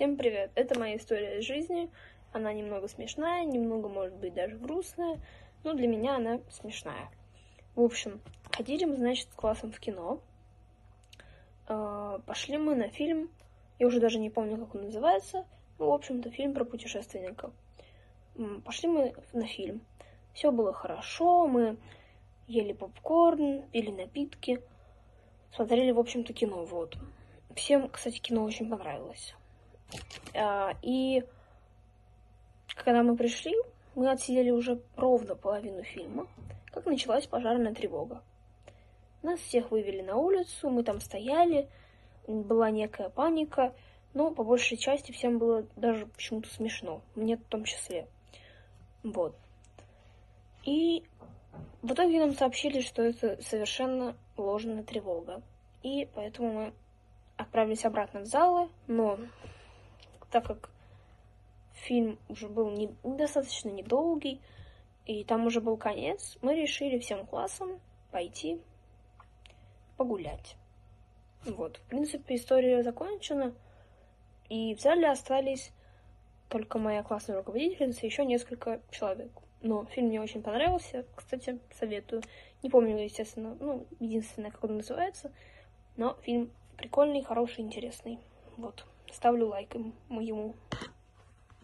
Всем 0.00 0.16
привет! 0.16 0.50
Это 0.54 0.78
моя 0.78 0.96
история 0.96 1.40
из 1.40 1.44
жизни. 1.44 1.90
Она 2.32 2.54
немного 2.54 2.88
смешная, 2.88 3.44
немного, 3.44 3.90
может 3.90 4.14
быть, 4.14 4.32
даже 4.32 4.56
грустная, 4.56 5.20
но 5.62 5.74
для 5.74 5.86
меня 5.86 6.16
она 6.16 6.40
смешная. 6.48 7.10
В 7.74 7.82
общем, 7.82 8.22
ходили 8.50 8.86
мы, 8.86 8.96
значит, 8.96 9.28
с 9.30 9.34
классом 9.34 9.72
в 9.72 9.78
кино. 9.78 10.22
А, 11.66 12.18
пошли 12.20 12.56
мы 12.56 12.76
на 12.76 12.88
фильм, 12.88 13.28
я 13.78 13.86
уже 13.86 14.00
даже 14.00 14.18
не 14.18 14.30
помню, 14.30 14.56
как 14.56 14.74
он 14.74 14.84
называется, 14.84 15.44
ну, 15.78 15.90
в 15.90 15.92
общем-то, 15.92 16.30
фильм 16.30 16.54
про 16.54 16.64
путешественников. 16.64 17.52
Пошли 18.64 18.88
мы 18.88 19.12
на 19.34 19.46
фильм. 19.46 19.82
Все 20.32 20.50
было 20.50 20.72
хорошо, 20.72 21.46
мы 21.46 21.76
ели 22.46 22.72
попкорн, 22.72 23.64
пили 23.70 23.90
напитки, 23.90 24.62
смотрели, 25.54 25.90
в 25.90 25.98
общем-то, 25.98 26.32
кино, 26.32 26.64
вот. 26.64 26.96
Всем, 27.54 27.90
кстати, 27.90 28.18
кино 28.18 28.44
очень 28.44 28.70
понравилось. 28.70 29.34
А, 30.34 30.74
и 30.82 31.24
когда 32.74 33.02
мы 33.02 33.16
пришли, 33.16 33.54
мы 33.94 34.10
отсидели 34.10 34.50
уже 34.50 34.80
ровно 34.96 35.34
половину 35.34 35.82
фильма, 35.82 36.26
как 36.72 36.86
началась 36.86 37.26
пожарная 37.26 37.74
тревога. 37.74 38.22
Нас 39.22 39.40
всех 39.40 39.70
вывели 39.70 40.00
на 40.00 40.16
улицу, 40.16 40.70
мы 40.70 40.82
там 40.82 41.00
стояли, 41.00 41.68
была 42.26 42.70
некая 42.70 43.10
паника, 43.10 43.74
но 44.14 44.30
по 44.30 44.44
большей 44.44 44.76
части 44.76 45.12
всем 45.12 45.38
было 45.38 45.66
даже 45.76 46.06
почему-то 46.06 46.48
смешно, 46.48 47.02
мне 47.14 47.36
в 47.36 47.44
том 47.44 47.64
числе. 47.64 48.06
Вот. 49.02 49.36
И 50.64 51.04
в 51.82 51.92
итоге 51.92 52.20
нам 52.20 52.34
сообщили, 52.34 52.80
что 52.80 53.02
это 53.02 53.40
совершенно 53.42 54.16
ложная 54.36 54.82
тревога. 54.82 55.42
И 55.82 56.08
поэтому 56.14 56.52
мы 56.52 56.72
отправились 57.36 57.84
обратно 57.84 58.20
в 58.20 58.26
залы, 58.26 58.68
но 58.86 59.18
так 60.30 60.46
как 60.46 60.70
фильм 61.72 62.18
уже 62.28 62.48
был 62.48 62.70
не, 62.70 62.94
достаточно 63.02 63.70
недолгий, 63.70 64.40
и 65.06 65.24
там 65.24 65.46
уже 65.46 65.60
был 65.60 65.76
конец, 65.76 66.38
мы 66.42 66.54
решили 66.54 66.98
всем 66.98 67.26
классом 67.26 67.80
пойти 68.10 68.60
погулять. 69.96 70.56
Вот, 71.44 71.78
в 71.78 71.82
принципе, 71.82 72.36
история 72.36 72.82
закончена, 72.82 73.54
и 74.48 74.74
в 74.74 74.80
зале 74.80 75.08
остались 75.08 75.72
только 76.48 76.78
моя 76.78 77.02
классная 77.02 77.36
руководительница 77.36 78.02
и 78.02 78.06
еще 78.06 78.24
несколько 78.24 78.80
человек. 78.90 79.30
Но 79.62 79.84
фильм 79.86 80.08
мне 80.08 80.20
очень 80.20 80.42
понравился, 80.42 81.04
кстати, 81.14 81.58
советую. 81.72 82.22
Не 82.62 82.70
помню, 82.70 82.98
естественно, 82.98 83.56
ну, 83.60 83.86
единственное, 84.00 84.50
как 84.50 84.64
он 84.64 84.78
называется, 84.78 85.32
но 85.96 86.14
фильм 86.22 86.50
прикольный, 86.76 87.22
хороший, 87.22 87.60
интересный. 87.60 88.18
Вот, 88.56 88.84
ставлю 89.12 89.48
лайк 89.48 89.74
ему. 90.10 90.54